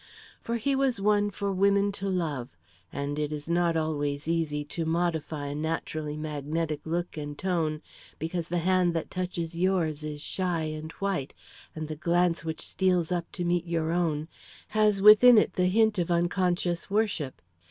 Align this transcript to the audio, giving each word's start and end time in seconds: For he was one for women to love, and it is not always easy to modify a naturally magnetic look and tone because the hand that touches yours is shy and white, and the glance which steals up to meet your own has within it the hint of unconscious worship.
For 0.41 0.55
he 0.57 0.75
was 0.75 0.99
one 0.99 1.29
for 1.29 1.53
women 1.53 1.91
to 1.91 2.09
love, 2.09 2.57
and 2.91 3.19
it 3.19 3.31
is 3.31 3.47
not 3.47 3.77
always 3.77 4.27
easy 4.27 4.65
to 4.65 4.83
modify 4.83 5.45
a 5.45 5.53
naturally 5.53 6.17
magnetic 6.17 6.81
look 6.85 7.17
and 7.17 7.37
tone 7.37 7.83
because 8.17 8.47
the 8.47 8.57
hand 8.65 8.95
that 8.95 9.11
touches 9.11 9.55
yours 9.55 10.03
is 10.03 10.19
shy 10.19 10.63
and 10.63 10.91
white, 10.93 11.35
and 11.75 11.87
the 11.87 11.95
glance 11.95 12.43
which 12.43 12.67
steals 12.67 13.11
up 13.11 13.31
to 13.33 13.45
meet 13.45 13.67
your 13.67 13.91
own 13.91 14.27
has 14.69 15.03
within 15.03 15.37
it 15.37 15.53
the 15.53 15.67
hint 15.67 15.99
of 15.99 16.09
unconscious 16.09 16.89
worship. 16.89 17.39